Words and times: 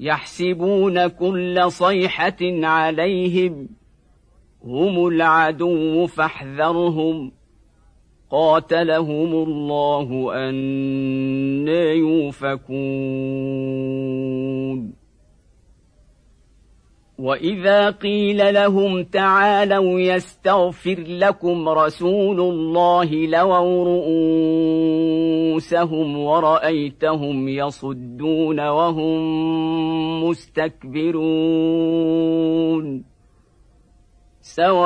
يحسبون 0.00 1.06
كل 1.06 1.72
صيحة 1.72 2.36
عليهم 2.42 3.68
هم 4.64 5.06
العدو 5.06 6.06
فاحذرهم. 6.06 7.32
قاتلهم 8.30 9.32
الله 9.32 10.32
أنا 10.48 11.92
يوفكون. 11.92 12.60
وإذا 17.20 17.90
قيل 17.90 18.54
لهم 18.54 19.04
تعالوا 19.04 20.00
يستغفر 20.00 21.04
لكم 21.08 21.68
رسول 21.68 22.40
الله 22.40 23.14
لووا 23.14 23.84
رؤوسهم 25.54 26.18
ورأيتهم 26.18 27.48
يصدون 27.48 28.60
وهم 28.60 29.20
مستكبرون 30.24 31.50
سواء 34.42 34.80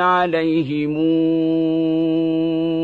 عليهم 0.00 0.96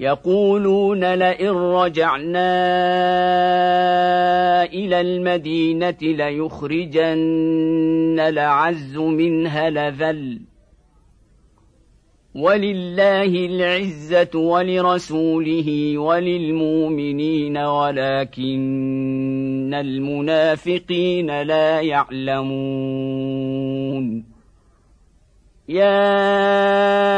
يقولون 0.00 1.14
لئن 1.14 1.50
رجعنا 1.50 2.54
إلى 4.64 5.00
المدينة 5.00 5.96
ليخرجن 6.02 7.08
العز 8.20 8.96
منها 8.96 9.70
لذل. 9.70 10.40
ولله 12.34 13.46
العزة 13.46 14.38
ولرسوله 14.38 15.98
وللمؤمنين 15.98 17.56
ولكن 17.58 18.54
المنافقين 19.74 21.42
لا 21.42 21.80
يعلمون. 21.80 23.18
يا 25.68 27.17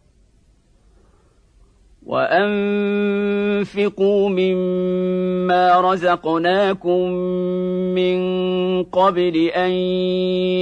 وأنفقوا 2.11 3.79
مما 4.29 5.81
رزقناكم 5.81 7.11
من 7.95 8.19
قبل 8.83 9.37
أن 9.37 9.71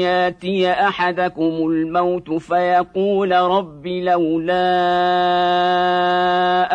ياتي 0.06 0.72
أحدكم 0.72 1.70
الموت 1.70 2.32
فيقول 2.32 3.32
رب 3.32 3.88
لولا 3.88 4.62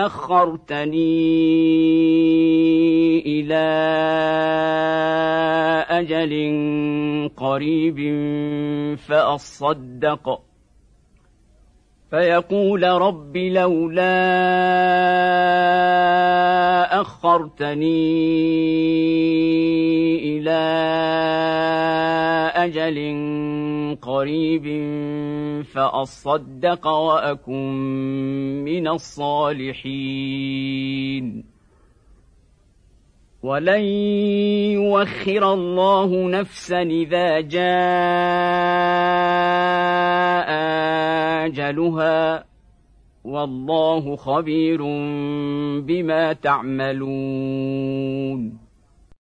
أخرتني 0.06 1.14
إلى 3.26 3.64
أجل 5.90 6.34
قريب 7.36 7.98
فأصدق 8.96 10.40
فيقول 12.14 12.82
رب 12.82 13.36
لولا 13.36 14.14
أخرتني 17.00 18.04
إلى 20.22 20.62
أجل 22.54 22.98
قريب 24.02 24.64
فأصدق 25.64 26.86
وأكن 26.86 27.72
من 28.64 28.88
الصالحين. 28.88 30.24
ولن 33.42 33.84
يوخر 34.72 35.52
الله 35.52 36.28
نفسا 36.28 36.82
إذا 36.82 37.40
جاء 37.40 38.84
اجلها 41.54 42.44
والله 43.24 44.16
خبير 44.16 44.82
بما 45.80 46.32
تعملون 46.32 47.84